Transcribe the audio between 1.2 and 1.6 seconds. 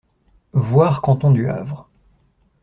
du